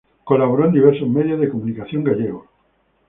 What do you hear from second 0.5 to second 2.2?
en diversos medios de comunicación